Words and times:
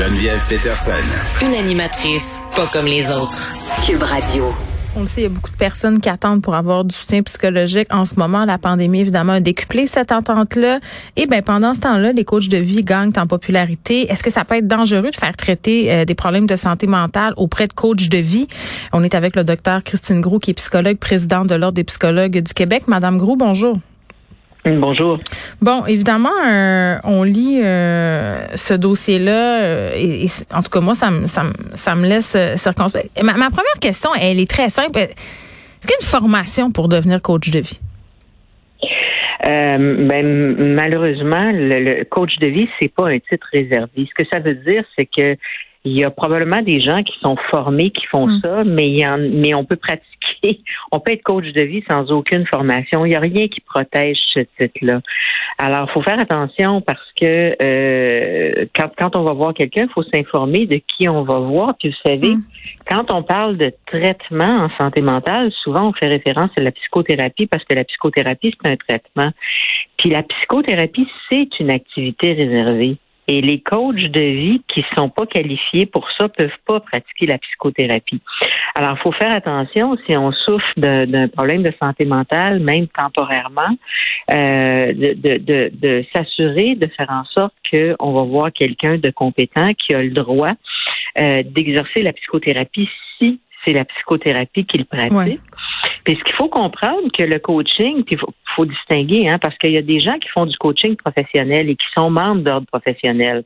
Geneviève 0.00 0.42
Peterson. 0.48 0.92
Une 1.42 1.52
animatrice 1.52 2.40
pas 2.56 2.66
comme 2.72 2.86
les 2.86 3.10
autres. 3.10 3.54
Cube 3.86 4.02
Radio. 4.02 4.46
On 4.96 5.00
le 5.00 5.06
sait, 5.06 5.20
il 5.20 5.24
y 5.24 5.26
a 5.26 5.28
beaucoup 5.28 5.50
de 5.50 5.56
personnes 5.56 6.00
qui 6.00 6.08
attendent 6.08 6.40
pour 6.40 6.54
avoir 6.54 6.86
du 6.86 6.94
soutien 6.94 7.22
psychologique. 7.22 7.86
En 7.90 8.06
ce 8.06 8.14
moment, 8.14 8.46
la 8.46 8.56
pandémie, 8.56 9.00
évidemment, 9.00 9.34
a 9.34 9.40
décuplé 9.40 9.86
cette 9.86 10.10
entente-là. 10.10 10.80
Et 11.16 11.26
ben 11.26 11.42
pendant 11.42 11.74
ce 11.74 11.80
temps-là, 11.80 12.12
les 12.12 12.24
coachs 12.24 12.48
de 12.48 12.56
vie 12.56 12.82
gagnent 12.82 13.12
en 13.18 13.26
popularité. 13.26 14.10
Est-ce 14.10 14.22
que 14.22 14.30
ça 14.30 14.46
peut 14.46 14.56
être 14.56 14.66
dangereux 14.66 15.10
de 15.10 15.16
faire 15.16 15.36
traiter 15.36 15.92
euh, 15.92 16.06
des 16.06 16.14
problèmes 16.14 16.46
de 16.46 16.56
santé 16.56 16.86
mentale 16.86 17.34
auprès 17.36 17.66
de 17.66 17.74
coachs 17.74 18.08
de 18.08 18.18
vie? 18.18 18.48
On 18.94 19.04
est 19.04 19.14
avec 19.14 19.36
le 19.36 19.44
docteur 19.44 19.84
Christine 19.84 20.22
Groux, 20.22 20.38
qui 20.38 20.52
est 20.52 20.54
psychologue, 20.54 20.96
présidente 20.96 21.48
de 21.48 21.56
l'Ordre 21.56 21.76
des 21.76 21.84
psychologues 21.84 22.38
du 22.38 22.54
Québec. 22.54 22.84
Madame 22.86 23.18
Groux, 23.18 23.36
bonjour. 23.36 23.76
Bonjour. 24.64 25.18
Bon, 25.62 25.86
évidemment, 25.86 26.28
euh, 26.46 26.96
on 27.04 27.22
lit 27.22 27.60
euh, 27.62 28.46
ce 28.56 28.74
dossier-là 28.74 29.62
euh, 29.62 29.92
et, 29.96 30.26
en 30.54 30.62
tout 30.62 30.68
cas 30.68 30.80
moi, 30.80 30.94
ça 30.94 31.10
me 31.10 31.26
ça 31.26 31.44
me, 31.44 31.52
ça 31.74 31.94
me 31.94 32.06
laisse 32.06 32.36
circonspect. 32.56 33.10
Ma, 33.22 33.32
ma, 33.34 33.48
première 33.48 33.78
question, 33.80 34.10
elle 34.20 34.38
est 34.38 34.50
très 34.50 34.68
simple. 34.68 34.98
Est-ce 34.98 35.86
qu'il 35.86 35.90
y 35.90 35.94
a 35.94 36.02
une 36.02 36.06
formation 36.06 36.70
pour 36.72 36.88
devenir 36.88 37.22
coach 37.22 37.50
de 37.50 37.60
vie? 37.60 37.80
ben, 39.42 40.54
malheureusement, 40.76 41.50
le, 41.52 42.04
coach 42.04 42.36
de 42.40 42.48
vie, 42.48 42.68
c'est 42.78 42.92
pas 42.92 43.08
un 43.08 43.18
titre 43.18 43.46
réservé. 43.52 44.06
Ce 44.06 44.22
que 44.22 44.28
ça 44.30 44.38
veut 44.38 44.54
dire, 44.54 44.84
c'est 44.94 45.06
que 45.06 45.36
il 45.84 45.98
y 45.98 46.04
a 46.04 46.10
probablement 46.10 46.62
des 46.62 46.80
gens 46.80 47.02
qui 47.02 47.18
sont 47.22 47.36
formés, 47.50 47.90
qui 47.90 48.06
font 48.06 48.26
hmm. 48.26 48.40
ça, 48.42 48.64
mais, 48.64 48.88
il 48.88 49.00
y 49.00 49.06
en, 49.06 49.18
mais 49.18 49.54
on 49.54 49.64
peut 49.64 49.76
pratiquer 49.76 50.10
on 50.92 51.00
peut 51.00 51.12
être 51.12 51.22
coach 51.22 51.46
de 51.52 51.62
vie 51.62 51.82
sans 51.90 52.10
aucune 52.10 52.46
formation. 52.46 53.04
Il 53.04 53.10
n'y 53.10 53.16
a 53.16 53.20
rien 53.20 53.48
qui 53.48 53.60
protège 53.60 54.18
ce 54.32 54.40
titre-là. 54.40 55.00
Alors, 55.58 55.88
il 55.88 55.92
faut 55.92 56.02
faire 56.02 56.18
attention 56.18 56.80
parce 56.80 57.12
que 57.20 57.56
euh, 57.62 58.66
quand, 58.74 58.90
quand 58.96 59.16
on 59.16 59.22
va 59.22 59.32
voir 59.32 59.54
quelqu'un, 59.54 59.84
il 59.84 59.92
faut 59.92 60.02
s'informer 60.02 60.66
de 60.66 60.80
qui 60.86 61.08
on 61.08 61.22
va 61.22 61.38
voir. 61.38 61.74
Puis 61.78 61.90
vous 61.90 62.10
savez, 62.10 62.34
mm. 62.34 62.42
quand 62.88 63.10
on 63.10 63.22
parle 63.22 63.56
de 63.56 63.72
traitement 63.86 64.66
en 64.66 64.70
santé 64.78 65.02
mentale, 65.02 65.52
souvent 65.62 65.88
on 65.88 65.92
fait 65.92 66.08
référence 66.08 66.50
à 66.58 66.62
la 66.62 66.70
psychothérapie 66.70 67.46
parce 67.46 67.64
que 67.64 67.74
la 67.74 67.84
psychothérapie, 67.84 68.54
c'est 68.62 68.70
un 68.70 68.76
traitement. 68.76 69.30
Puis 69.98 70.10
la 70.10 70.22
psychothérapie, 70.22 71.06
c'est 71.30 71.48
une 71.60 71.70
activité 71.70 72.32
réservée. 72.32 72.96
Et 73.32 73.40
les 73.42 73.60
coachs 73.60 73.94
de 73.94 74.20
vie 74.20 74.60
qui 74.66 74.84
sont 74.96 75.08
pas 75.08 75.24
qualifiés 75.24 75.86
pour 75.86 76.08
ça 76.18 76.28
peuvent 76.28 76.50
pas 76.66 76.80
pratiquer 76.80 77.26
la 77.26 77.38
psychothérapie. 77.38 78.20
Alors, 78.74 78.96
il 78.98 79.02
faut 79.02 79.12
faire 79.12 79.32
attention 79.32 79.96
si 80.04 80.16
on 80.16 80.32
souffre 80.32 80.66
d'un 80.76 81.28
problème 81.28 81.62
de 81.62 81.72
santé 81.80 82.06
mentale, 82.06 82.58
même 82.58 82.88
temporairement, 82.88 83.76
euh, 84.32 84.86
de, 84.86 85.38
de, 85.38 85.70
de, 85.72 86.04
s'assurer 86.12 86.74
de 86.74 86.88
faire 86.96 87.08
en 87.08 87.24
sorte 87.26 87.54
qu'on 87.72 88.12
va 88.12 88.22
voir 88.24 88.52
quelqu'un 88.52 88.98
de 88.98 89.10
compétent 89.10 89.70
qui 89.74 89.94
a 89.94 90.02
le 90.02 90.10
droit 90.10 90.54
euh, 91.20 91.44
d'exercer 91.44 92.02
la 92.02 92.12
psychothérapie 92.12 92.88
si 93.20 93.38
c'est 93.64 93.74
la 93.74 93.84
psychothérapie 93.84 94.64
qu'il 94.64 94.86
pratique. 94.86 95.40
Puis 96.04 96.16
ce 96.16 96.24
qu'il 96.24 96.34
faut 96.34 96.48
comprendre 96.48 97.08
que 97.16 97.22
le 97.22 97.38
coaching, 97.38 98.04
puis 98.04 98.16
il 98.16 98.18
faut, 98.54 98.64
distinguer, 98.64 99.28
hein, 99.28 99.38
parce 99.38 99.56
qu'il 99.56 99.70
y 99.70 99.78
a 99.78 99.82
des 99.82 100.00
gens 100.00 100.18
qui 100.18 100.28
font 100.28 100.44
du 100.44 100.56
coaching 100.58 100.96
professionnel 100.96 101.70
et 101.70 101.76
qui 101.76 101.86
sont 101.96 102.10
membres 102.10 102.42
d'ordre 102.42 102.66
professionnel. 102.66 103.44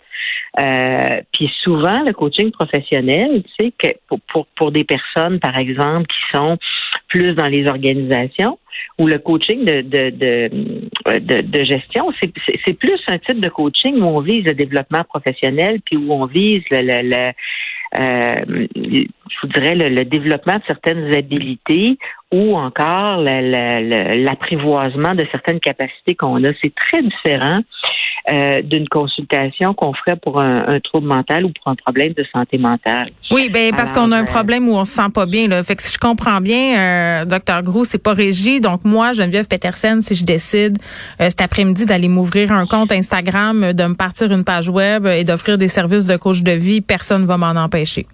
Euh, 0.59 1.21
puis 1.33 1.51
souvent, 1.63 2.03
le 2.05 2.13
coaching 2.13 2.51
professionnel, 2.51 3.43
tu 3.45 3.67
sais, 3.67 3.73
que 3.79 3.97
pour, 4.09 4.21
pour, 4.33 4.47
pour 4.57 4.73
des 4.73 4.85
personnes, 4.85 5.39
par 5.39 5.57
exemple, 5.57 6.07
qui 6.07 6.37
sont 6.37 6.59
plus 7.09 7.35
dans 7.35 7.47
les 7.47 7.69
organisations, 7.69 8.59
ou 8.99 9.07
le 9.07 9.19
coaching 9.19 9.65
de, 9.65 9.83
de, 9.83 10.11
de, 10.11 11.41
de, 11.43 11.65
gestion, 11.65 12.09
c'est 12.21 12.73
plus 12.75 13.01
un 13.09 13.19
type 13.19 13.41
de 13.41 13.49
coaching 13.49 14.01
où 14.01 14.05
on 14.05 14.21
vise 14.21 14.45
le 14.45 14.55
développement 14.55 15.05
professionnel, 15.05 15.81
puis 15.85 15.97
où 15.97 16.13
on 16.13 16.27
vise 16.27 16.63
le, 16.71 16.81
le, 16.81 17.33
euh, 17.97 18.67
je 18.75 19.37
vous 19.43 19.49
dirais, 19.49 19.75
le, 19.75 20.05
développement 20.05 20.57
de 20.57 20.63
certaines 20.67 21.15
habilités 21.15 21.99
ou 22.35 22.57
encore 22.57 23.23
l'apprivoisement 23.23 25.15
de 25.15 25.25
certaines 25.31 25.61
capacités 25.61 26.17
qu'on 26.17 26.43
a. 26.43 26.49
C'est 26.61 26.75
très 26.75 27.01
différent 27.01 27.61
euh, 28.33 28.61
d'une 28.63 28.89
consultation 28.89 29.73
qu'on 29.73 29.93
ferait 29.95 30.17
pour 30.17 30.43
un, 30.43 30.81
trouble 30.81 31.07
mental 31.07 31.45
ou 31.45 31.51
pour 31.51 31.71
un 31.71 31.77
problème 31.77 32.13
de 32.15 32.27
santé 32.35 32.59
mentale. 32.59 33.07
Oui, 33.31 33.51
ben 33.51 33.73
parce 33.77 33.93
qu'on 33.93 34.11
a 34.11 34.17
un 34.17 34.25
euh, 34.25 34.27
problème 34.27 34.69
où 34.69 34.73
on 34.75 34.85
se 34.85 34.95
sent 34.95 35.11
pas 35.15 35.27
bien. 35.27 35.47
Là. 35.47 35.63
Fait 35.63 35.77
que 35.77 35.83
si 35.83 35.93
je 35.93 35.99
comprends 35.99 36.41
bien, 36.41 36.77
euh, 36.77 37.25
docteur 37.25 37.63
Gros, 37.63 37.85
c'est 37.85 38.03
pas 38.03 38.15
régi. 38.15 38.61
Donc 38.61 38.85
moi, 38.85 39.13
Geneviève 39.13 39.47
Petersen, 39.47 40.01
si 40.01 40.17
je 40.17 40.25
décide 40.25 40.79
euh, 41.21 41.31
cet 41.31 41.41
après-midi 41.41 41.87
d'aller 41.87 42.09
m'ouvrir 42.09 42.51
un 42.51 42.67
compte 42.67 42.91
Instagram, 42.91 43.73
de 43.73 43.85
me 43.85 43.95
partir 43.95 44.33
une 44.33 44.43
page 44.43 44.69
web 44.69 45.07
et 45.07 45.23
d'offrir 45.23 45.57
des 45.57 45.69
services 45.69 46.07
de 46.07 46.17
coach 46.17 46.43
de 46.43 46.53
vie, 46.53 46.81
personne 46.81 47.27
va 47.27 47.37
m'en 47.37 47.55
empêcher 47.55 48.07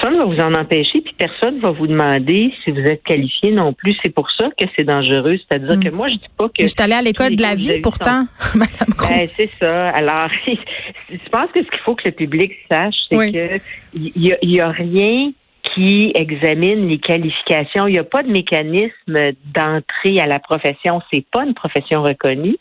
personne 0.00 0.18
va 0.18 0.24
vous 0.24 0.40
en 0.40 0.54
empêcher, 0.54 1.00
puis 1.00 1.14
personne 1.16 1.58
va 1.60 1.70
vous 1.70 1.86
demander 1.86 2.52
si 2.62 2.70
vous 2.70 2.80
êtes 2.80 3.02
qualifié 3.02 3.50
non 3.50 3.72
plus. 3.72 3.96
C'est 4.02 4.14
pour 4.14 4.30
ça 4.30 4.48
que 4.58 4.64
c'est 4.76 4.84
dangereux. 4.84 5.38
C'est-à-dire 5.38 5.76
hmm. 5.76 5.84
que 5.84 5.88
moi, 5.90 6.08
je 6.08 6.14
dis 6.14 6.28
pas 6.36 6.48
que. 6.48 6.62
Je 6.62 6.66
suis 6.66 6.76
allée 6.78 6.94
à 6.94 7.02
l'école 7.02 7.36
de 7.36 7.42
la 7.42 7.54
vie, 7.54 7.80
pourtant, 7.80 8.26
Madame 8.54 8.94
ben, 8.98 9.28
c'est 9.36 9.50
ça. 9.60 9.90
Alors, 9.90 10.28
je 10.46 11.28
pense 11.30 11.50
que 11.52 11.62
ce 11.62 11.70
qu'il 11.70 11.80
faut 11.84 11.94
que 11.94 12.06
le 12.06 12.12
public 12.12 12.52
sache, 12.70 12.94
c'est 13.10 13.32
que 13.32 13.60
il 13.94 14.12
y, 14.16 14.36
y 14.42 14.60
a 14.60 14.70
rien 14.70 15.32
qui 15.74 16.12
examine 16.14 16.88
les 16.88 16.98
qualifications. 16.98 17.86
Il 17.86 17.92
n'y 17.92 17.98
a 17.98 18.04
pas 18.04 18.22
de 18.22 18.30
mécanisme 18.30 19.32
d'entrée 19.54 20.20
à 20.20 20.26
la 20.26 20.38
profession. 20.38 21.00
C'est 21.12 21.24
pas 21.30 21.44
une 21.44 21.54
profession 21.54 22.02
reconnue. 22.02 22.56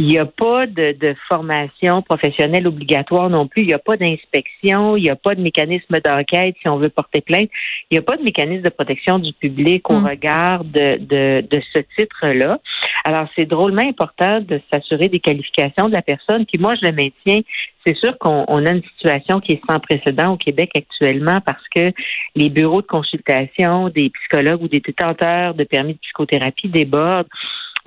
Il 0.00 0.06
n'y 0.06 0.18
a 0.18 0.26
pas 0.26 0.66
de, 0.66 0.92
de, 0.92 1.16
formation 1.28 2.02
professionnelle 2.02 2.68
obligatoire 2.68 3.28
non 3.28 3.48
plus. 3.48 3.62
Il 3.62 3.66
n'y 3.66 3.74
a 3.74 3.80
pas 3.80 3.96
d'inspection. 3.96 4.96
Il 4.96 5.02
n'y 5.02 5.10
a 5.10 5.16
pas 5.16 5.34
de 5.34 5.40
mécanisme 5.40 5.98
d'enquête 6.04 6.54
si 6.62 6.68
on 6.68 6.78
veut 6.78 6.88
porter 6.88 7.20
plainte. 7.20 7.50
Il 7.90 7.94
n'y 7.94 7.98
a 7.98 8.02
pas 8.02 8.16
de 8.16 8.22
mécanisme 8.22 8.62
de 8.62 8.68
protection 8.68 9.18
du 9.18 9.32
public 9.32 9.90
au 9.90 9.98
mm. 9.98 10.06
regard 10.06 10.64
de, 10.64 10.98
de, 10.98 11.40
de 11.40 11.62
ce 11.74 11.80
titre-là. 11.98 12.60
Alors, 13.04 13.26
c'est 13.34 13.46
drôlement 13.46 13.82
important 13.82 14.40
de 14.40 14.60
s'assurer 14.72 15.08
des 15.08 15.18
qualifications 15.18 15.88
de 15.88 15.94
la 15.94 16.02
personne. 16.02 16.46
Puis 16.46 16.60
moi, 16.60 16.74
je 16.80 16.86
le 16.86 16.92
maintiens. 16.92 17.40
C'est 17.84 17.96
sûr 17.96 18.16
qu'on 18.18 18.44
a 18.44 18.70
une 18.70 18.82
situation 18.82 19.40
qui 19.40 19.52
est 19.52 19.62
sans 19.68 19.80
précédent 19.80 20.34
au 20.34 20.36
Québec 20.36 20.70
actuellement 20.76 21.40
parce 21.40 21.66
que 21.74 21.92
les 22.36 22.50
bureaux 22.50 22.82
de 22.82 22.86
consultation 22.86 23.88
des 23.88 24.10
psychologues 24.10 24.62
ou 24.62 24.68
des 24.68 24.80
détenteurs 24.80 25.54
de 25.54 25.64
permis 25.64 25.94
de 25.94 25.98
psychothérapie 25.98 26.68
débordent. 26.68 27.28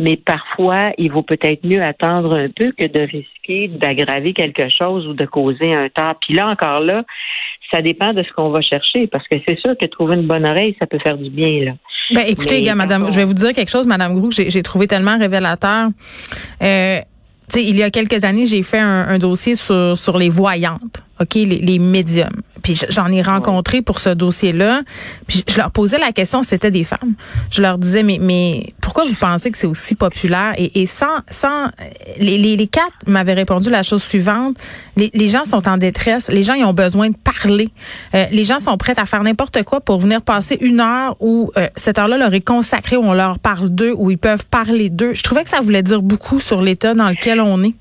Mais 0.02 0.18
parfois, 0.18 0.92
il 0.98 1.12
vaut 1.12 1.22
peut-être 1.22 1.64
mieux 1.64 1.84
attendre 1.84 2.34
un 2.34 2.50
peu 2.50 2.72
que 2.72 2.88
de 2.88 3.00
risquer 3.02 3.68
d'aggraver 3.68 4.34
quelque 4.34 4.68
chose 4.70 5.08
ou 5.08 5.14
de 5.14 5.26
causer 5.26 5.74
un 5.74 5.90
tort. 5.90 6.16
Puis 6.20 6.34
là, 6.34 6.50
encore 6.50 6.82
là, 6.82 7.04
ça 7.72 7.82
dépend 7.82 8.12
de 8.12 8.24
ce 8.24 8.32
qu'on 8.34 8.50
va 8.50 8.62
chercher 8.62 9.08
parce 9.08 9.28
que 9.28 9.38
c'est 9.48 9.60
sûr 9.60 9.76
que 9.80 9.86
trouver 9.86 10.16
une 10.16 10.28
bonne 10.28 10.46
oreille, 10.46 10.76
ça 10.80 10.88
peut 10.88 11.00
faire 11.00 11.18
du 11.18 11.30
bien, 11.30 11.66
là. 11.66 11.72
Ben, 12.14 12.26
écoutez, 12.28 12.74
madame, 12.74 13.12
je 13.12 13.16
vais 13.16 13.24
vous 13.24 13.34
dire 13.34 13.54
quelque 13.54 13.70
chose, 13.70 13.88
madame 13.88 14.16
Grou, 14.16 14.30
que 14.30 14.50
j'ai 14.50 14.64
trouvé 14.64 14.88
tellement 14.88 15.18
révélateur. 15.18 15.90
Euh, 16.62 17.00
il 17.56 17.76
y 17.76 17.84
a 17.84 17.92
quelques 17.92 18.24
années, 18.24 18.46
j'ai 18.46 18.64
fait 18.64 18.80
un, 18.80 19.08
un, 19.08 19.20
dossier 19.20 19.56
sur, 19.56 19.96
sur 19.96 20.18
les 20.18 20.30
voyantes, 20.30 21.04
ok, 21.22 21.36
les, 21.36 21.46
les 21.46 21.80
médiums. 21.80 22.42
Puis 22.64 22.80
j'en 22.90 23.08
ai 23.08 23.22
rencontré 23.22 23.82
pour 23.82 24.00
ce 24.00 24.10
dossier-là. 24.10 24.82
Puis 25.28 25.44
je 25.48 25.58
leur 25.58 25.72
posais 25.72 25.98
la 25.98 26.12
question, 26.12 26.44
c'était 26.44 26.72
des 26.72 26.84
femmes. 26.84 27.14
Je 27.50 27.62
leur 27.62 27.78
disais, 27.78 28.04
mais, 28.04 28.18
mais 28.22 28.74
pourquoi 28.82 29.06
vous 29.06 29.16
pensez 29.16 29.52
que 29.52 29.58
c'est 29.58 29.68
aussi 29.68 29.96
populaire? 29.96 30.54
Et, 30.58 30.82
et 30.82 30.86
sans, 30.86 31.22
sans 31.30 31.70
les, 32.18 32.38
les, 32.38 32.56
les 32.58 32.68
quatre 32.68 32.94
m'avaient 33.08 33.34
répondu 33.34 33.70
la 33.70 33.84
chose 33.84 34.04
suivante. 34.04 34.58
Les, 34.96 35.10
les, 35.14 35.30
gens 35.30 35.46
sont 35.46 35.68
en 35.68 35.78
détresse. 35.78 36.30
Les 36.30 36.44
gens, 36.44 36.54
ils 36.54 36.66
ont 36.66 36.74
besoin 36.74 37.10
de 37.10 37.16
parler. 37.16 37.70
Euh, 38.14 38.26
les 38.32 38.46
gens 38.46 38.60
sont 38.60 38.78
prêts 38.78 38.96
à 38.98 39.06
faire 39.06 39.24
n'importe 39.24 39.64
quoi 39.64 39.82
pour 39.82 40.00
venir 40.00 40.22
passer 40.22 40.58
une 40.62 40.80
heure 40.82 41.16
où 41.20 41.52
euh, 41.58 41.68
cette 41.76 41.98
heure-là 41.98 42.18
leur 42.18 42.34
est 42.34 42.42
consacrée, 42.42 42.98
où 42.98 43.04
on 43.04 43.14
leur 43.14 43.40
parle 43.40 43.70
d'eux, 43.70 43.94
où 43.98 44.12
ils 44.12 44.18
peuvent 44.18 44.46
parler 44.46 44.90
d'eux. 44.90 45.14
Je 45.14 45.24
trouvais 45.24 45.44
que 45.44 45.50
ça 45.50 45.62
voulait 45.62 45.84
dire 45.84 46.02
beaucoup 46.02 46.40
sur 46.40 46.62
l'état 46.62 46.94
dans 46.94 47.10
lequel 47.10 47.40
on 47.40 47.64
est. 47.64 47.74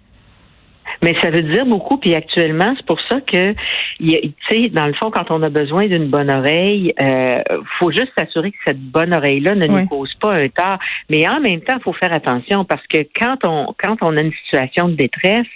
Mais 1.03 1.15
ça 1.23 1.31
veut 1.31 1.43
dire 1.43 1.67
beaucoup. 1.67 1.97
Puis 1.97 2.15
actuellement, 2.15 2.75
c'est 2.77 2.87
pour 2.87 3.01
ça 3.09 3.21
que, 3.21 3.53
tu 3.99 4.33
sais, 4.49 4.69
dans 4.69 4.87
le 4.87 4.93
fond, 4.95 5.11
quand 5.11 5.31
on 5.31 5.43
a 5.43 5.49
besoin 5.49 5.87
d'une 5.87 6.09
bonne 6.09 6.31
oreille, 6.31 6.93
euh, 7.03 7.43
faut 7.79 7.91
juste 7.91 8.13
s'assurer 8.17 8.53
que 8.53 8.59
cette 8.67 8.81
bonne 8.81 9.15
oreille-là 9.15 9.55
ne 9.55 9.67
nous 9.67 9.87
cause 9.87 10.13
pas 10.21 10.35
un 10.35 10.49
tort. 10.49 10.79
Mais 11.09 11.27
en 11.29 11.41
même 11.41 11.61
temps, 11.63 11.77
il 11.79 11.83
faut 11.83 11.93
faire 11.93 12.13
attention 12.13 12.65
parce 12.65 12.87
que 12.87 12.99
quand 13.19 13.39
on 13.45 13.75
quand 13.79 13.97
on 14.03 14.17
a 14.17 14.21
une 14.21 14.33
situation 14.45 14.89
de 14.89 14.95
détresse, 14.95 15.47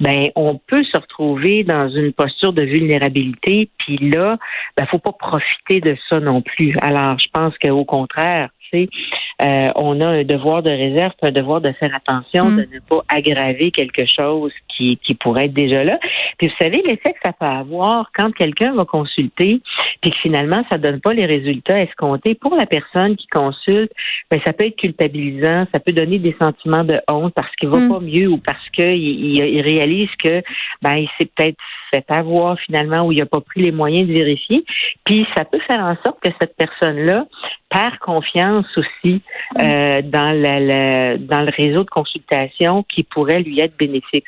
ben 0.00 0.30
on 0.36 0.58
peut 0.66 0.84
se 0.84 0.96
retrouver 0.96 1.64
dans 1.64 1.88
une 1.88 2.12
posture 2.12 2.52
de 2.52 2.62
vulnérabilité. 2.62 3.70
Puis 3.78 3.96
là, 3.98 4.38
ben 4.76 4.86
faut 4.86 4.98
pas 4.98 5.12
profiter 5.12 5.80
de 5.80 5.96
ça 6.08 6.20
non 6.20 6.42
plus. 6.42 6.74
Alors, 6.82 7.18
je 7.18 7.28
pense 7.32 7.54
qu'au 7.58 7.84
contraire, 7.84 8.50
euh, 8.74 9.68
on 9.74 10.00
a 10.00 10.06
un 10.06 10.24
devoir 10.24 10.62
de 10.62 10.70
réserve, 10.70 11.12
un 11.22 11.32
devoir 11.32 11.60
de 11.60 11.72
faire 11.72 11.94
attention, 11.94 12.50
de 12.50 12.68
ne 12.72 12.80
pas 12.80 13.02
aggraver 13.08 13.70
quelque 13.70 14.04
chose 14.06 14.52
qui, 14.80 14.96
qui 14.96 15.14
pourrait 15.14 15.46
être 15.46 15.52
déjà 15.52 15.84
là. 15.84 15.98
Puis 16.38 16.48
vous 16.48 16.54
savez, 16.60 16.82
l'effet 16.86 17.12
que 17.12 17.18
ça 17.24 17.32
peut 17.32 17.46
avoir 17.46 18.10
quand 18.14 18.32
quelqu'un 18.32 18.74
va 18.74 18.84
consulter, 18.84 19.60
puis 20.00 20.10
que 20.10 20.16
finalement, 20.18 20.64
ça 20.70 20.78
donne 20.78 21.00
pas 21.00 21.12
les 21.12 21.26
résultats 21.26 21.76
escomptés 21.76 22.34
pour 22.34 22.54
la 22.54 22.66
personne 22.66 23.16
qui 23.16 23.26
consulte, 23.28 23.92
ben, 24.30 24.40
ça 24.46 24.52
peut 24.52 24.66
être 24.66 24.76
culpabilisant, 24.76 25.66
ça 25.72 25.80
peut 25.80 25.92
donner 25.92 26.18
des 26.18 26.34
sentiments 26.40 26.84
de 26.84 27.00
honte 27.10 27.34
parce 27.34 27.54
qu'il 27.56 27.68
va 27.68 27.78
mm. 27.78 27.88
pas 27.88 28.00
mieux 28.00 28.28
ou 28.28 28.38
parce 28.38 28.68
qu'il 28.70 28.96
il, 28.96 29.60
réalise 29.60 30.10
que 30.22 30.42
ben 30.82 30.96
il 30.96 31.08
s'est 31.18 31.30
peut-être 31.36 31.58
fait 31.92 32.04
avoir 32.08 32.58
finalement 32.60 33.06
ou 33.06 33.12
il 33.12 33.18
n'a 33.18 33.26
pas 33.26 33.40
pris 33.40 33.62
les 33.62 33.72
moyens 33.72 34.08
de 34.08 34.14
vérifier. 34.14 34.64
Puis 35.04 35.26
ça 35.36 35.44
peut 35.44 35.60
faire 35.66 35.80
en 35.80 35.96
sorte 36.04 36.20
que 36.22 36.30
cette 36.40 36.56
personne-là 36.56 37.26
perd 37.68 37.98
confiance 37.98 38.66
aussi 38.76 39.22
mm. 39.54 39.60
euh, 39.60 40.02
dans, 40.02 40.32
le, 40.32 41.16
dans 41.18 41.42
le 41.42 41.52
réseau 41.56 41.84
de 41.84 41.90
consultation 41.90 42.84
qui 42.84 43.02
pourrait 43.02 43.40
lui 43.40 43.60
être 43.60 43.76
bénéfique 43.76 44.24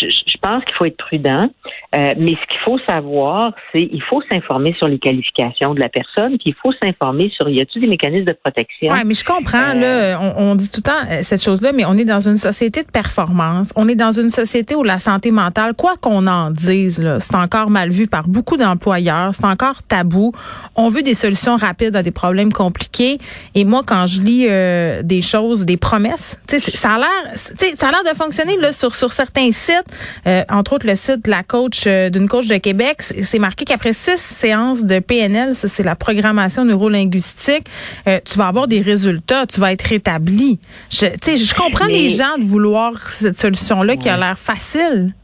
je, 0.00 0.36
pense 0.40 0.64
qu'il 0.64 0.74
faut 0.74 0.86
être 0.86 0.96
prudent, 0.96 1.50
euh, 1.94 2.14
mais 2.18 2.32
ce 2.32 2.46
qu'il 2.48 2.60
faut 2.64 2.78
savoir, 2.88 3.52
c'est 3.72 3.82
il 3.92 4.02
faut 4.08 4.22
s'informer 4.30 4.74
sur 4.78 4.88
les 4.88 4.98
qualifications 4.98 5.74
de 5.74 5.80
la 5.80 5.88
personne, 5.88 6.38
puis 6.38 6.46
il 6.46 6.54
faut 6.54 6.72
s'informer 6.82 7.30
sur 7.36 7.48
y 7.50 7.60
a-t-il 7.60 7.82
des 7.82 7.88
mécanismes 7.88 8.24
de 8.24 8.36
protection? 8.42 8.92
Oui, 8.92 9.00
mais 9.04 9.14
je 9.14 9.24
comprends 9.24 9.74
là, 9.74 10.16
euh, 10.16 10.32
on, 10.38 10.54
dit 10.54 10.70
tout 10.70 10.80
le 10.84 10.90
temps 10.90 11.10
euh, 11.10 11.18
cette 11.22 11.42
chose-là, 11.42 11.72
mais 11.72 11.84
on 11.84 11.98
est 11.98 12.04
dans 12.04 12.20
une 12.20 12.38
société 12.38 12.82
de 12.82 12.90
performance, 12.90 13.72
on 13.76 13.88
est 13.88 13.94
dans 13.94 14.12
une 14.12 14.30
société 14.30 14.74
où 14.74 14.82
la 14.82 14.98
santé 14.98 15.30
mentale, 15.30 15.74
quoi 15.74 15.96
qu'on 16.00 16.26
en 16.26 16.50
dise, 16.50 17.02
là, 17.02 17.20
c'est 17.20 17.36
encore 17.36 17.68
mal 17.68 17.90
vu 17.90 18.06
par 18.06 18.28
beaucoup 18.28 18.56
d'employeurs, 18.56 19.34
c'est 19.34 19.44
encore 19.44 19.82
tabou. 19.82 20.32
On 20.76 20.88
veut 20.88 21.02
des 21.02 21.14
solutions 21.14 21.56
rapides 21.56 21.96
à 21.96 22.02
des 22.02 22.12
problèmes 22.12 22.52
compliqués, 22.52 23.18
et 23.54 23.64
moi 23.64 23.82
quand 23.86 24.06
je 24.06 24.20
lis 24.20 25.04
des 25.04 25.22
choses, 25.22 25.66
des 25.66 25.76
promesses, 25.76 26.40
ça 26.48 26.94
a 26.94 26.98
l'air, 26.98 27.34
ça 27.34 27.88
a 27.88 27.90
l'air 27.90 28.04
de 28.10 28.16
fonctionner 28.16 28.56
là 28.56 28.72
sur 28.72 28.94
sur 28.94 29.12
certains 29.12 29.50
sites. 29.52 29.89
Euh, 30.26 30.42
entre 30.48 30.74
autres, 30.74 30.86
le 30.86 30.94
site 30.94 31.24
de 31.24 31.30
la 31.30 31.42
coach 31.42 31.84
euh, 31.86 32.10
d'une 32.10 32.28
coach 32.28 32.46
de 32.46 32.56
Québec, 32.56 32.96
c'est 33.00 33.38
marqué 33.38 33.64
qu'après 33.64 33.92
six 33.92 34.20
séances 34.20 34.84
de 34.84 34.98
PNL, 34.98 35.54
ça 35.54 35.68
c'est 35.68 35.82
la 35.82 35.96
programmation 35.96 36.64
neurolinguistique, 36.64 37.66
euh, 38.08 38.18
tu 38.24 38.38
vas 38.38 38.48
avoir 38.48 38.68
des 38.68 38.80
résultats, 38.80 39.46
tu 39.46 39.60
vas 39.60 39.72
être 39.72 39.82
rétabli. 39.82 40.58
Je, 40.90 41.06
je 41.06 41.54
comprends 41.54 41.86
les 41.86 42.08
gens 42.08 42.38
de 42.38 42.44
vouloir 42.44 42.92
cette 43.08 43.38
solution-là 43.38 43.96
qui 43.96 44.08
a 44.08 44.16
l'air 44.16 44.38
facile. 44.38 45.14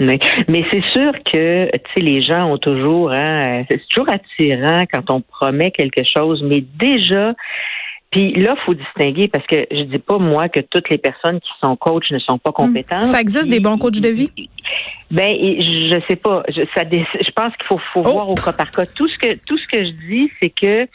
Mais, 0.00 0.18
mais 0.48 0.64
c'est 0.70 0.84
sûr 0.92 1.12
que 1.32 1.68
les 1.96 2.22
gens 2.22 2.52
ont 2.52 2.58
toujours, 2.58 3.10
hein, 3.12 3.64
c'est 3.68 3.80
toujours 3.88 4.08
attirant 4.12 4.84
quand 4.92 5.10
on 5.10 5.20
promet 5.20 5.72
quelque 5.72 6.02
chose, 6.04 6.42
mais 6.44 6.62
déjà, 6.78 7.34
puis 8.10 8.32
là, 8.34 8.56
faut 8.64 8.74
distinguer 8.74 9.28
parce 9.28 9.46
que 9.46 9.66
je 9.70 9.82
dis 9.82 9.98
pas 9.98 10.18
moi 10.18 10.48
que 10.48 10.60
toutes 10.60 10.88
les 10.88 10.98
personnes 10.98 11.40
qui 11.40 11.50
sont 11.62 11.76
coachs 11.76 12.10
ne 12.10 12.18
sont 12.18 12.38
pas 12.38 12.50
hmm. 12.50 12.54
compétentes. 12.54 13.06
Ça 13.06 13.20
existe 13.20 13.48
des 13.48 13.60
bons 13.60 13.76
coachs 13.76 14.00
de 14.00 14.08
vie? 14.08 14.30
Ben, 15.10 15.28
je 15.28 16.00
sais 16.08 16.16
pas. 16.16 16.42
Je, 16.48 16.62
ça, 16.74 16.84
je 16.84 17.30
pense 17.32 17.54
qu'il 17.56 17.66
faut, 17.66 17.78
faut 17.92 18.02
oh. 18.06 18.12
voir 18.12 18.30
au 18.30 18.34
cas 18.34 18.52
par 18.52 18.70
cas. 18.70 18.86
Tout 18.86 19.06
ce 19.08 19.18
que 19.18 19.34
tout 19.46 19.58
ce 19.58 19.66
que 19.66 19.84
je 19.84 19.90
dis, 20.08 20.30
c'est 20.40 20.50
que 20.50 20.88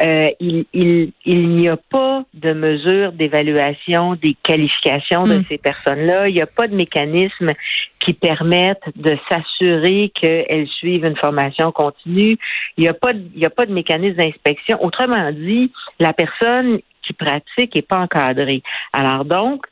euh, 0.00 0.30
il, 0.40 0.64
il, 0.72 1.12
il 1.26 1.48
n'y 1.50 1.68
a 1.68 1.76
pas 1.76 2.24
de 2.32 2.52
mesure 2.54 3.12
d'évaluation 3.12 4.14
des 4.14 4.36
qualifications 4.42 5.24
de 5.24 5.38
hmm. 5.38 5.44
ces 5.48 5.58
personnes-là. 5.58 6.28
Il 6.28 6.34
n'y 6.34 6.40
a 6.40 6.46
pas 6.46 6.66
de 6.66 6.74
mécanisme 6.74 7.50
qui 8.00 8.14
permettent 8.14 8.88
de 8.96 9.16
s'assurer 9.28 10.10
qu'elles 10.14 10.68
suivent 10.68 11.04
une 11.04 11.16
formation 11.16 11.72
continue. 11.72 12.38
Il 12.78 12.82
n'y 12.82 12.88
a 12.88 12.94
pas 12.94 13.12
de, 13.12 13.22
il 13.34 13.40
y 13.40 13.46
a 13.46 13.50
pas 13.50 13.66
de 13.66 13.72
mécanisme 13.72 14.16
d'inspection. 14.16 14.82
Autrement 14.82 15.30
dit, 15.30 15.70
la 16.00 16.12
personne 16.14 16.80
qui 17.06 17.12
pratique 17.12 17.74
n'est 17.74 17.82
pas 17.82 17.98
encadrée. 17.98 18.62
Alors 18.94 19.26
donc, 19.26 19.66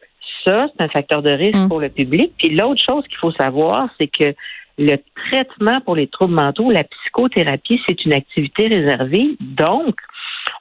ça, 0.44 0.68
c'est 0.68 0.84
un 0.84 0.88
facteur 0.88 1.22
de 1.22 1.30
risque 1.30 1.58
hmm. 1.58 1.68
pour 1.68 1.80
le 1.80 1.88
public. 1.88 2.32
Puis 2.38 2.50
l'autre 2.50 2.82
chose 2.88 3.04
qu'il 3.08 3.18
faut 3.18 3.32
savoir, 3.32 3.88
c'est 3.98 4.08
que 4.08 4.34
le 4.80 4.96
traitement 5.28 5.80
pour 5.82 5.94
les 5.94 6.06
troubles 6.06 6.34
mentaux, 6.34 6.70
la 6.70 6.84
psychothérapie, 6.84 7.80
c'est 7.86 8.04
une 8.04 8.14
activité 8.14 8.68
réservée. 8.68 9.36
Donc, 9.40 9.96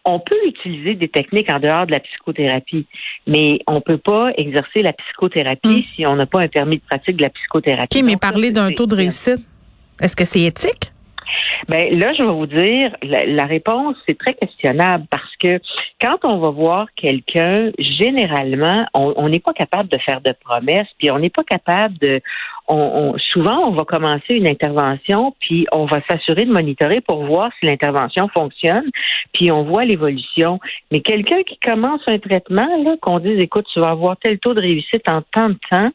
on 0.05 0.19
peut 0.19 0.39
utiliser 0.45 0.95
des 0.95 1.07
techniques 1.07 1.49
en 1.49 1.59
dehors 1.59 1.85
de 1.85 1.91
la 1.91 1.99
psychothérapie, 1.99 2.85
mais 3.27 3.59
on 3.67 3.75
ne 3.75 3.79
peut 3.79 3.97
pas 3.97 4.31
exercer 4.37 4.81
la 4.81 4.93
psychothérapie 4.93 5.69
hmm. 5.69 5.83
si 5.95 6.07
on 6.07 6.15
n'a 6.15 6.25
pas 6.25 6.41
un 6.41 6.47
permis 6.47 6.77
de 6.77 6.83
pratique 6.89 7.17
de 7.17 7.23
la 7.23 7.29
psychothérapie. 7.29 7.99
OK, 7.99 8.03
mais 8.03 8.17
parler 8.17 8.51
d'un 8.51 8.71
taux 8.71 8.85
de 8.85 8.95
réussite, 8.95 9.41
est-ce 10.01 10.15
que 10.15 10.25
c'est 10.25 10.41
éthique? 10.41 10.91
Ben 11.67 11.97
là, 11.99 12.13
je 12.13 12.23
vais 12.23 12.31
vous 12.31 12.47
dire, 12.47 12.95
la, 13.03 13.45
réponse 13.45 13.95
c'est 14.07 14.17
très 14.17 14.33
questionnable 14.33 15.05
parce 15.11 15.35
que 15.39 15.59
quand 16.01 16.17
on 16.23 16.39
va 16.39 16.49
voir 16.49 16.87
quelqu'un, 16.95 17.71
généralement, 17.77 18.85
on 18.93 19.29
n'est 19.29 19.39
pas 19.39 19.53
capable 19.53 19.89
de 19.89 19.97
faire 19.97 20.21
de 20.21 20.33
promesses, 20.43 20.87
puis 20.97 21.11
on 21.11 21.19
n'est 21.19 21.29
pas 21.29 21.43
capable 21.43 21.97
de. 21.99 22.21
On, 22.71 23.15
souvent, 23.33 23.67
on 23.67 23.71
va 23.71 23.83
commencer 23.83 24.35
une 24.35 24.47
intervention, 24.47 25.33
puis 25.39 25.65
on 25.71 25.85
va 25.85 26.01
s'assurer 26.07 26.45
de 26.45 26.51
monitorer 26.51 27.01
pour 27.01 27.25
voir 27.25 27.51
si 27.59 27.65
l'intervention 27.65 28.27
fonctionne, 28.29 28.85
puis 29.33 29.51
on 29.51 29.63
voit 29.63 29.85
l'évolution. 29.85 30.59
Mais 30.91 31.01
quelqu'un 31.01 31.41
qui 31.43 31.57
commence 31.57 32.01
un 32.07 32.19
traitement, 32.19 32.69
là, 32.83 32.95
qu'on 33.01 33.19
dise, 33.19 33.39
écoute, 33.39 33.65
tu 33.73 33.79
vas 33.79 33.89
avoir 33.89 34.17
tel 34.17 34.37
taux 34.37 34.53
de 34.53 34.61
réussite 34.61 35.09
en 35.09 35.23
tant 35.33 35.49
de 35.49 35.57
temps, 35.69 35.91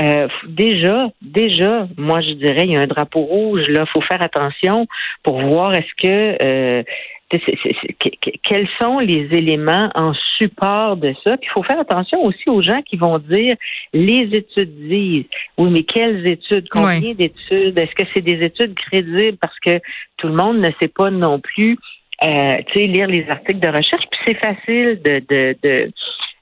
euh, 0.00 0.28
déjà, 0.48 1.08
déjà, 1.22 1.88
moi 1.96 2.20
je 2.20 2.32
dirais, 2.32 2.64
il 2.64 2.72
y 2.72 2.76
a 2.76 2.80
un 2.80 2.86
drapeau 2.86 3.20
rouge 3.20 3.62
là. 3.68 3.86
Faut 3.86 4.00
faire 4.00 4.22
attention 4.22 4.86
pour 5.22 5.40
voir 5.40 5.72
est-ce 5.74 5.94
que 6.02 6.42
euh, 6.42 6.82
quels 7.30 8.68
sont 8.80 8.98
les 8.98 9.28
éléments 9.32 9.90
en 9.94 10.12
support 10.38 10.96
de 10.96 11.14
ça? 11.24 11.36
Puis 11.36 11.48
il 11.48 11.52
faut 11.52 11.62
faire 11.62 11.80
attention 11.80 12.22
aussi 12.24 12.48
aux 12.48 12.62
gens 12.62 12.82
qui 12.82 12.96
vont 12.96 13.18
dire 13.18 13.56
les 13.92 14.28
études 14.32 14.74
disent. 14.88 15.24
Oui, 15.58 15.70
mais 15.70 15.82
quelles 15.84 16.26
études? 16.26 16.68
Combien 16.70 17.14
d'études? 17.14 17.78
Est-ce 17.78 17.94
que 17.94 18.04
c'est 18.14 18.22
des 18.22 18.44
études 18.44 18.74
crédibles? 18.74 19.38
Parce 19.38 19.58
que 19.60 19.80
tout 20.16 20.28
le 20.28 20.34
monde 20.34 20.58
ne 20.58 20.70
sait 20.78 20.88
pas 20.88 21.10
non 21.10 21.40
plus 21.40 21.78
euh, 22.22 22.56
lire 22.74 23.06
les 23.06 23.26
articles 23.28 23.60
de 23.60 23.68
recherche. 23.68 24.04
Puis 24.10 24.20
c'est 24.26 24.44
facile 24.44 25.00
de, 25.04 25.22
de, 25.28 25.56
de 25.62 25.90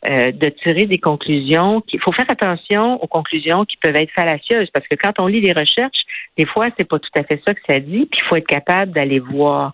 euh, 0.05 0.33
de 0.33 0.49
tirer 0.49 0.87
des 0.87 0.99
conclusions. 0.99 1.83
Il 1.93 2.01
faut 2.01 2.13
faire 2.13 2.29
attention 2.29 3.03
aux 3.03 3.07
conclusions 3.07 3.61
qui 3.61 3.77
peuvent 3.77 3.95
être 3.95 4.11
fallacieuses 4.13 4.69
parce 4.73 4.87
que 4.89 4.97
quand 4.97 5.13
on 5.21 5.27
lit 5.27 5.41
les 5.41 5.53
recherches, 5.53 6.03
des 6.37 6.47
fois 6.47 6.69
c'est 6.77 6.89
pas 6.89 6.99
tout 6.99 7.11
à 7.17 7.23
fait 7.23 7.41
ça 7.47 7.55
que 7.55 7.61
ça 7.69 7.79
dit. 7.79 8.09
Puis 8.11 8.21
il 8.21 8.29
faut 8.29 8.37
être 8.37 8.47
capable 8.47 8.93
d'aller 8.93 9.21
voir. 9.21 9.73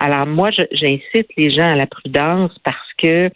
Alors 0.00 0.26
moi, 0.26 0.50
j'incite 0.50 1.28
les 1.36 1.54
gens 1.54 1.72
à 1.72 1.76
la 1.76 1.86
prudence 1.86 2.52
parce 2.64 2.92
que 2.96 3.30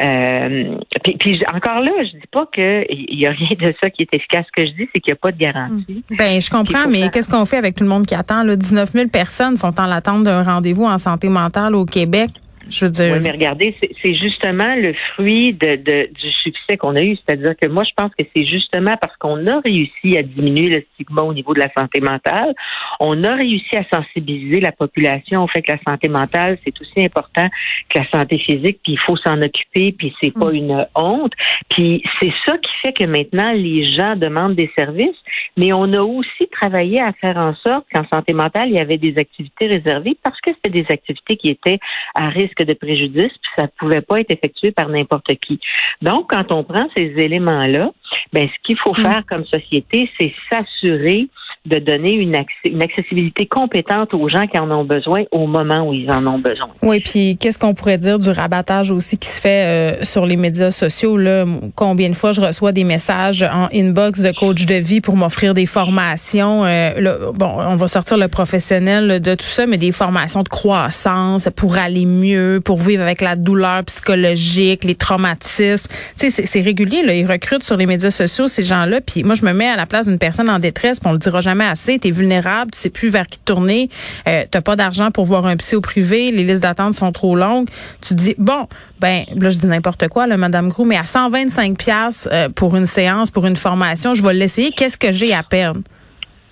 euh, 0.00 0.76
puis, 1.18 1.42
encore 1.52 1.82
là, 1.82 1.90
je 2.04 2.18
dis 2.18 2.26
pas 2.30 2.46
qu'il 2.52 3.18
y 3.18 3.26
a 3.26 3.30
rien 3.30 3.48
de 3.58 3.74
ça 3.82 3.90
qui 3.90 4.02
est 4.02 4.14
efficace. 4.14 4.46
Ce 4.46 4.62
que 4.62 4.68
je 4.68 4.74
dis, 4.74 4.88
c'est 4.94 5.00
qu'il 5.00 5.12
n'y 5.12 5.16
a 5.16 5.20
pas 5.20 5.32
de 5.32 5.38
garantie. 5.38 6.04
Ben, 6.10 6.40
je 6.40 6.50
comprends, 6.50 6.86
mais 6.88 7.10
qu'est-ce 7.10 7.28
qu'on 7.28 7.44
fait 7.44 7.56
avec 7.56 7.74
tout 7.74 7.82
le 7.82 7.90
monde 7.90 8.06
qui 8.06 8.14
attend? 8.14 8.44
Là? 8.44 8.54
19 8.54 8.92
000 8.92 9.08
personnes 9.08 9.56
sont 9.56 9.80
en 9.80 9.90
attente 9.90 10.22
d'un 10.22 10.44
rendez-vous 10.44 10.84
en 10.84 10.98
santé 10.98 11.28
mentale 11.28 11.74
au 11.74 11.84
Québec. 11.84 12.30
Je 12.70 12.84
veux 12.84 12.90
dire. 12.90 13.14
Oui, 13.14 13.20
mais 13.22 13.30
regardez, 13.30 13.74
c'est 14.02 14.14
justement 14.14 14.74
le 14.74 14.94
fruit 15.14 15.52
de, 15.52 15.76
de 15.76 16.08
du 16.12 16.30
succès 16.42 16.76
qu'on 16.76 16.96
a 16.96 17.02
eu. 17.02 17.16
C'est-à-dire 17.16 17.54
que 17.56 17.68
moi, 17.68 17.84
je 17.84 17.90
pense 17.96 18.10
que 18.18 18.24
c'est 18.34 18.44
justement 18.44 18.94
parce 19.00 19.16
qu'on 19.16 19.46
a 19.46 19.60
réussi 19.60 20.16
à 20.16 20.22
diminuer 20.22 20.68
le 20.68 20.84
stigma 20.94 21.22
au 21.22 21.32
niveau 21.32 21.54
de 21.54 21.60
la 21.60 21.70
santé 21.76 22.00
mentale, 22.00 22.54
on 23.00 23.24
a 23.24 23.34
réussi 23.34 23.76
à 23.76 23.84
sensibiliser 23.92 24.60
la 24.60 24.72
population 24.72 25.44
au 25.44 25.48
fait 25.48 25.62
que 25.62 25.72
la 25.72 25.78
santé 25.86 26.08
mentale, 26.08 26.58
c'est 26.64 26.80
aussi 26.80 27.04
important 27.04 27.48
que 27.88 27.98
la 27.98 28.08
santé 28.10 28.38
physique, 28.38 28.80
puis 28.82 28.92
il 28.92 29.00
faut 29.00 29.16
s'en 29.16 29.40
occuper, 29.40 29.92
puis 29.92 30.14
c'est 30.20 30.32
pas 30.32 30.50
mm. 30.50 30.54
une 30.54 30.86
honte. 30.94 31.32
Puis 31.70 32.02
c'est 32.20 32.32
ça 32.46 32.56
qui 32.58 32.70
fait 32.82 32.92
que 32.92 33.04
maintenant, 33.04 33.52
les 33.52 33.84
gens 33.84 34.16
demandent 34.16 34.54
des 34.54 34.70
services, 34.76 35.16
mais 35.56 35.72
on 35.72 35.92
a 35.92 36.02
aussi 36.02 36.48
travaillé 36.50 37.00
à 37.00 37.12
faire 37.12 37.36
en 37.36 37.54
sorte 37.54 37.86
qu'en 37.92 38.06
santé 38.12 38.32
mentale, 38.32 38.68
il 38.68 38.74
y 38.74 38.80
avait 38.80 38.98
des 38.98 39.18
activités 39.18 39.66
réservées 39.66 40.16
parce 40.22 40.40
que 40.40 40.50
c'était 40.54 40.82
des 40.82 40.86
activités 40.90 41.36
qui 41.36 41.50
étaient 41.50 41.78
à 42.14 42.28
risque 42.28 42.57
de 42.64 42.74
préjudice, 42.74 43.32
puis 43.32 43.50
ça 43.56 43.68
pouvait 43.78 44.00
pas 44.00 44.20
être 44.20 44.30
effectué 44.30 44.70
par 44.72 44.88
n'importe 44.88 45.34
qui. 45.36 45.60
Donc, 46.02 46.30
quand 46.30 46.52
on 46.52 46.64
prend 46.64 46.88
ces 46.96 47.14
éléments-là, 47.16 47.90
ben, 48.32 48.48
ce 48.48 48.58
qu'il 48.64 48.78
faut 48.78 48.92
mm. 48.92 49.02
faire 49.02 49.22
comme 49.26 49.44
société, 49.46 50.10
c'est 50.18 50.32
s'assurer 50.50 51.28
de 51.66 51.78
donner 51.78 52.12
une, 52.12 52.34
une, 52.64 52.82
accessibilité 52.82 53.46
compétente 53.46 54.14
aux 54.14 54.28
gens 54.28 54.46
qui 54.46 54.58
en 54.58 54.70
ont 54.70 54.84
besoin 54.84 55.24
au 55.30 55.46
moment 55.46 55.88
où 55.88 55.92
ils 55.92 56.10
en 56.10 56.26
ont 56.26 56.38
besoin. 56.38 56.68
Oui, 56.82 57.00
puis 57.00 57.36
qu'est-ce 57.38 57.58
qu'on 57.58 57.74
pourrait 57.74 57.98
dire 57.98 58.18
du 58.18 58.30
rabattage 58.30 58.90
aussi 58.90 59.18
qui 59.18 59.28
se 59.28 59.40
fait 59.40 59.98
euh, 60.00 60.04
sur 60.04 60.24
les 60.24 60.36
médias 60.36 60.70
sociaux 60.70 61.16
là? 61.16 61.44
Combien 61.74 62.08
de 62.08 62.14
fois 62.14 62.32
je 62.32 62.40
reçois 62.40 62.72
des 62.72 62.84
messages 62.84 63.42
en 63.42 63.68
inbox 63.74 64.20
de 64.20 64.32
coach 64.32 64.64
de 64.64 64.76
vie 64.76 65.00
pour 65.00 65.16
m'offrir 65.16 65.52
des 65.52 65.66
formations 65.66 66.64
euh, 66.64 67.32
Bon, 67.34 67.50
on 67.58 67.76
va 67.76 67.88
sortir 67.88 68.16
le 68.16 68.28
professionnel 68.28 69.20
de 69.20 69.34
tout 69.34 69.46
ça, 69.46 69.66
mais 69.66 69.78
des 69.78 69.92
formations 69.92 70.42
de 70.42 70.48
croissance 70.48 71.48
pour 71.54 71.76
aller 71.76 72.06
mieux, 72.06 72.60
pour 72.64 72.78
vivre 72.78 73.02
avec 73.02 73.20
la 73.20 73.36
douleur 73.36 73.84
psychologique, 73.84 74.84
les 74.84 74.94
traumatismes. 74.94 75.88
Tu 76.18 76.30
sais, 76.30 76.46
c'est 76.46 76.60
régulier. 76.60 77.02
Là, 77.02 77.14
ils 77.14 77.26
recrutent 77.26 77.64
sur 77.64 77.76
les 77.76 77.86
médias 77.86 78.10
sociaux 78.10 78.48
ces 78.48 78.62
gens-là. 78.62 79.00
Puis 79.00 79.22
moi, 79.22 79.34
je 79.34 79.44
me 79.44 79.52
mets 79.52 79.68
à 79.68 79.76
la 79.76 79.86
place 79.86 80.06
d'une 80.06 80.18
personne 80.18 80.48
en 80.48 80.58
détresse, 80.58 81.00
puis 81.00 81.08
on 81.10 81.12
le 81.12 81.18
dira 81.18 81.40
jamais 81.40 81.47
assez, 81.48 81.98
tu 81.98 82.08
es 82.08 82.10
vulnérable, 82.10 82.70
tu 82.72 82.78
sais 82.78 82.90
plus 82.90 83.08
vers 83.08 83.26
qui 83.26 83.38
tourner, 83.38 83.90
euh, 84.28 84.44
tu 84.50 84.60
pas 84.60 84.76
d'argent 84.76 85.10
pour 85.10 85.24
voir 85.24 85.46
un 85.46 85.56
psy 85.56 85.76
au 85.76 85.80
privé, 85.80 86.30
les 86.30 86.44
listes 86.44 86.62
d'attente 86.62 86.94
sont 86.94 87.12
trop 87.12 87.36
longues. 87.36 87.68
Tu 88.00 88.14
dis 88.14 88.34
bon, 88.38 88.66
ben 89.00 89.24
là 89.34 89.50
je 89.50 89.58
dis 89.58 89.66
n'importe 89.66 90.08
quoi 90.08 90.26
là 90.26 90.36
madame 90.36 90.68
Grou, 90.68 90.84
mais 90.84 90.96
à 90.96 91.04
125 91.04 91.76
pièces 91.78 92.28
euh, 92.32 92.48
pour 92.48 92.76
une 92.76 92.86
séance, 92.86 93.30
pour 93.30 93.46
une 93.46 93.56
formation, 93.56 94.14
je 94.14 94.22
vais 94.22 94.34
l'essayer, 94.34 94.72
qu'est-ce 94.72 94.98
que 94.98 95.12
j'ai 95.12 95.32
à 95.32 95.42
perdre? 95.42 95.80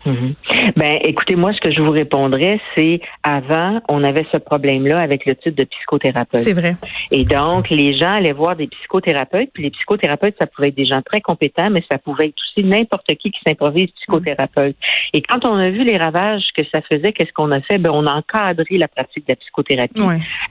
Mhm. 0.06 0.34
Ben, 0.76 0.98
écoutez, 1.02 1.36
moi, 1.36 1.52
ce 1.52 1.60
que 1.60 1.72
je 1.72 1.82
vous 1.82 1.90
répondrais, 1.90 2.54
c'est 2.74 3.00
avant, 3.22 3.80
on 3.88 4.04
avait 4.04 4.26
ce 4.32 4.36
problème-là 4.36 5.00
avec 5.00 5.26
le 5.26 5.34
titre 5.34 5.56
de 5.56 5.64
psychothérapeute. 5.64 6.40
C'est 6.40 6.52
vrai. 6.52 6.76
Et 7.10 7.24
donc, 7.24 7.68
les 7.70 7.96
gens 7.96 8.12
allaient 8.12 8.32
voir 8.32 8.56
des 8.56 8.68
psychothérapeutes, 8.68 9.50
puis 9.52 9.64
les 9.64 9.70
psychothérapeutes, 9.70 10.36
ça 10.40 10.46
pouvait 10.46 10.68
être 10.68 10.76
des 10.76 10.86
gens 10.86 11.02
très 11.02 11.20
compétents, 11.20 11.70
mais 11.70 11.84
ça 11.90 11.98
pouvait 11.98 12.28
être 12.28 12.36
aussi 12.38 12.64
n'importe 12.64 13.06
qui 13.16 13.30
qui 13.30 13.40
s'improvise 13.46 13.90
psychothérapeute. 13.90 14.76
Et 15.12 15.22
quand 15.22 15.44
on 15.44 15.56
a 15.56 15.70
vu 15.70 15.84
les 15.84 15.96
ravages 15.96 16.44
que 16.56 16.62
ça 16.72 16.80
faisait, 16.82 17.12
qu'est-ce 17.12 17.32
qu'on 17.32 17.50
a 17.50 17.60
fait? 17.60 17.78
Ben, 17.78 17.90
on 17.92 18.06
a 18.06 18.14
encadré 18.14 18.78
la 18.78 18.88
pratique 18.88 19.26
de 19.26 19.32
la 19.32 19.36
psychothérapie. 19.36 20.02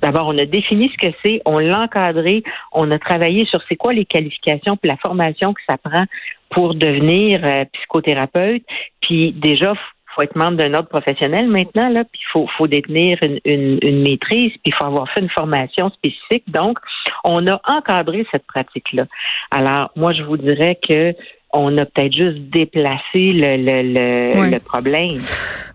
D'abord, 0.02 0.28
on 0.28 0.38
a 0.38 0.46
défini 0.46 0.90
ce 0.90 1.08
que 1.08 1.14
c'est, 1.24 1.42
on 1.46 1.60
l'a 1.60 1.82
encadré, 1.82 2.44
on 2.72 2.92
a 2.92 3.00
travaillé 3.00 3.46
sur 3.46 3.62
c'est 3.68 3.76
quoi 3.76 3.94
les 3.94 4.06
qualifications 4.06 4.76
puis 4.78 4.90
la 4.90 4.98
formation 4.98 5.54
que 5.54 5.62
ça 5.68 5.78
prend 5.78 6.06
pour 6.50 6.76
devenir 6.76 7.42
euh, 7.46 7.66
psychothérapeute. 7.74 8.64
Puis 9.02 9.34
déjà, 9.34 9.74
faut 10.16 10.22
être 10.22 10.36
membre 10.36 10.58
d'un 10.58 10.74
ordre 10.74 10.90
professionnel 10.90 11.48
maintenant, 11.48 11.90
là, 11.90 12.04
puis 12.06 12.22
il 12.22 12.32
faut, 12.32 12.48
faut 12.58 12.68
détenir 12.68 13.18
une, 13.22 13.40
une, 13.44 13.80
une 13.82 14.02
maîtrise, 14.02 14.52
puis 14.52 14.62
il 14.68 14.74
faut 14.74 14.86
avoir 14.86 15.10
fait 15.12 15.22
une 15.22 15.30
formation 15.30 15.90
spécifique. 15.90 16.46
Donc, 16.48 16.80
on 17.24 17.46
a 17.48 17.60
encadré 17.68 18.26
cette 18.32 18.48
pratique-là. 18.48 19.06
Alors, 19.52 19.92
moi, 19.96 20.14
je 20.14 20.24
vous 20.24 20.38
dirais 20.38 20.80
que 20.82 21.14
on 21.56 21.78
a 21.78 21.86
peut-être 21.86 22.14
juste 22.14 22.40
déplacé 22.52 23.00
le, 23.16 23.58
le, 23.58 24.50
le, 24.52 24.60
problème. 24.60 25.18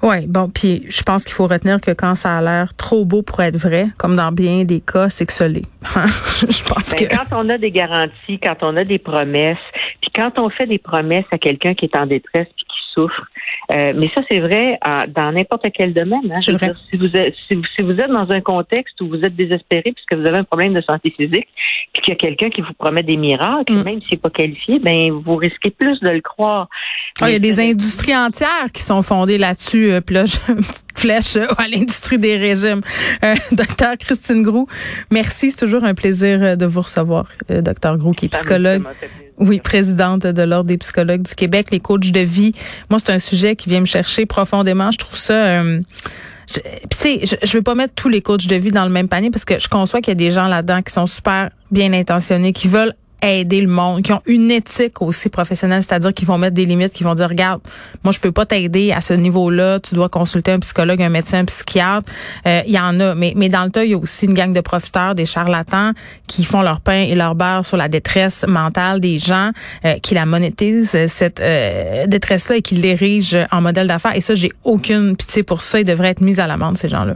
Oui, 0.02 0.26
bon, 0.26 0.49
puis 0.49 0.84
je 0.88 1.02
pense 1.02 1.25
qu'il 1.25 1.34
faut 1.34 1.46
retenir 1.46 1.80
que 1.80 1.90
quand 1.90 2.14
ça 2.14 2.38
a 2.38 2.42
l'air 2.42 2.75
trop 2.75 3.04
beau 3.04 3.22
pour 3.22 3.40
être 3.40 3.56
vrai, 3.56 3.87
comme 3.99 4.16
dans 4.16 4.32
bien 4.32 4.64
des 4.64 4.80
cas, 4.80 5.08
c'est 5.08 5.26
que 5.26 5.32
ce 5.32 5.44
l'est. 5.44 5.66
je 5.82 6.68
pense 6.68 6.94
ben, 6.94 7.08
Quand 7.10 7.44
on 7.44 7.49
a 7.49 7.58
des 7.58 7.70
garanties, 7.70 8.38
quand 8.42 8.56
on 8.62 8.76
a 8.76 8.84
des 8.84 8.99
promesses, 8.99 9.58
puis 10.00 10.10
quand 10.14 10.38
on 10.38 10.50
fait 10.50 10.66
des 10.66 10.78
promesses 10.78 11.26
à 11.32 11.38
quelqu'un 11.38 11.75
qui 11.75 11.87
est 11.87 11.96
en 11.96 12.06
détresse 12.06 12.49
puis 12.56 12.66
qui 12.66 12.79
souffre, 12.94 13.23
euh, 13.70 13.92
mais 13.97 14.11
ça, 14.14 14.23
c'est 14.30 14.40
vrai 14.40 14.78
dans 15.09 15.32
n'importe 15.32 15.66
quel 15.73 15.92
domaine. 15.92 16.32
Hein. 16.32 16.38
si, 16.38 16.50
vous 16.50 16.64
êtes, 16.64 16.76
si, 16.90 16.97
vous, 16.97 17.62
si, 17.76 17.82
vous, 17.82 17.92
êtes 17.92 18.11
dans 18.11 18.30
un 18.30 18.40
contexte 18.40 19.00
où 19.00 19.09
vous 19.09 19.20
êtes 19.23 19.37
désespéré 19.37 19.92
puisque 19.92 20.14
vous 20.14 20.26
avez 20.26 20.38
un 20.38 20.44
problème 20.44 20.75
de 20.75 20.80
santé 20.80 21.11
physique, 21.16 21.49
puis 21.92 22.02
qu'il 22.02 22.12
y 22.12 22.12
a 22.12 22.16
quelqu'un 22.16 22.50
qui 22.50 22.62
vous 22.62 22.73
promet 22.75 23.02
des 23.02 23.16
miracles, 23.16 23.73
mm. 23.73 23.85
même 23.85 24.00
s'il 24.02 24.12
n'est 24.12 24.18
pas 24.18 24.30
qualifié, 24.30 24.78
ben 24.80 25.12
vous 25.12 25.37
risquez 25.37 25.70
plus 25.70 26.00
de 26.00 26.11
le 26.11 26.20
croire. 26.20 26.68
Ah, 27.20 27.28
il 27.28 27.32
y 27.32 27.37
a 27.37 27.40
des 27.40 27.61
industries 27.61 28.16
entières 28.16 28.70
qui 28.73 28.82
sont 28.82 29.02
fondées 29.02 29.38
là-dessus. 29.38 29.92
Euh, 29.92 30.00
puis 30.00 30.14
là, 30.14 30.25
une 30.49 30.56
petite 30.56 30.99
flèche 30.99 31.37
euh, 31.37 31.47
à 31.59 31.68
l'industrie 31.68 32.18
des 32.18 32.37
régimes. 32.37 32.80
docteur 33.52 33.97
Christine 33.99 34.42
Grou, 34.42 34.66
merci. 35.11 35.50
C'est 35.50 35.59
toujours 35.59 35.85
un 35.85 35.94
plaisir 35.94 36.56
de 36.56 36.66
vous 36.66 36.80
recevoir, 36.80 37.28
docteur 37.49 37.97
Grou, 37.99 38.12
qui 38.12 38.26
est 38.26 38.28
psychologue. 38.28 38.82
Oui, 39.40 39.59
présidente 39.59 40.26
de 40.26 40.42
l'Ordre 40.42 40.68
des 40.68 40.76
psychologues 40.76 41.23
du 41.23 41.35
Québec, 41.35 41.70
les 41.70 41.80
coachs 41.80 42.11
de 42.11 42.20
vie. 42.20 42.52
Moi, 42.90 43.00
c'est 43.02 43.12
un 43.12 43.18
sujet 43.18 43.56
qui 43.56 43.70
vient 43.70 43.80
me 43.80 43.87
chercher 43.87 44.26
profondément. 44.26 44.90
Je 44.90 44.99
trouve 44.99 45.16
ça... 45.16 45.35
Euh, 45.35 45.80
tu 46.47 46.61
sais, 46.99 47.20
je, 47.23 47.37
je 47.47 47.56
veux 47.56 47.62
pas 47.62 47.75
mettre 47.75 47.94
tous 47.94 48.09
les 48.09 48.23
coachs 48.23 48.47
de 48.47 48.56
vie 48.56 48.73
dans 48.73 48.85
le 48.85 48.90
même 48.90 49.09
panier 49.09 49.30
parce 49.30 49.44
que 49.44 49.59
je 49.59 49.68
conçois 49.68 50.00
qu'il 50.00 50.11
y 50.11 50.12
a 50.12 50.16
des 50.16 50.32
gens 50.32 50.47
là-dedans 50.47 50.82
qui 50.82 50.92
sont 50.92 51.06
super 51.06 51.50
bien 51.70 51.92
intentionnés, 51.92 52.52
qui 52.52 52.68
veulent 52.68 52.94
aider 53.23 53.61
le 53.61 53.69
monde, 53.69 54.03
qui 54.03 54.12
ont 54.12 54.23
une 54.27 54.50
éthique 54.50 55.03
aussi 55.03 55.29
professionnelle, 55.29 55.83
c'est-à-dire 55.83 56.15
qu'ils 56.15 56.29
vont 56.29 56.39
mettre 56.39 56.55
des 56.55 56.67
limites, 56.67 56.93
qui 56.93 57.05
vont 57.05 57.15
dire, 57.15 57.29
regarde, 57.29 57.61
moi, 58.05 58.12
je 58.12 58.21
peux 58.21 58.33
pas 58.33 58.47
t'aider 58.47 58.93
à 58.93 59.00
ce 59.00 59.15
niveau-là, 59.15 59.81
tu 59.81 59.95
dois 59.95 60.09
consulter 60.09 60.53
un 60.53 60.59
psychologue, 60.59 61.03
un 61.03 61.09
médecin, 61.09 61.41
un 61.41 61.45
psychiatre. 61.45 62.11
Euh, 62.47 62.62
il 62.67 62.73
y 62.73 62.79
en 62.79 62.99
a, 63.00 63.15
mais, 63.15 63.33
mais 63.37 63.49
dans 63.49 63.65
le 63.65 63.71
tas, 63.71 63.85
il 63.85 63.91
y 63.91 63.95
a 63.95 63.99
aussi 63.99 64.27
une 64.27 64.35
gang 64.35 64.53
de 64.53 64.61
profiteurs, 64.61 65.15
des 65.15 65.27
charlatans 65.27 65.93
qui 66.27 66.45
font 66.45 66.62
leur 66.62 66.81
pain 66.81 67.03
et 67.03 67.15
leur 67.15 67.35
beurre 67.35 67.65
sur 67.65 67.77
la 67.77 67.89
détresse 67.89 68.45
mentale 68.47 69.00
des 69.00 69.19
gens, 69.19 69.50
euh, 69.85 69.95
qui 69.99 70.15
la 70.15 70.27
monétisent, 70.27 71.07
cette 71.07 71.41
euh, 71.41 72.07
détresse-là, 72.07 72.57
et 72.57 72.62
qui 72.62 72.75
l'érigent 72.75 73.47
en 73.50 73.61
modèle 73.61 73.87
d'affaires. 73.87 74.17
Et 74.17 74.21
ça, 74.21 74.35
j'ai 74.35 74.53
aucune 74.65 75.17
pitié 75.17 75.43
pour 75.43 75.62
ça. 75.62 75.81
Ils 75.81 75.85
devraient 75.85 76.11
être 76.11 76.21
mis 76.21 76.41
à 76.41 76.47
l'amende, 76.47 76.79
ces 76.79 76.89
gens-là. 76.89 77.15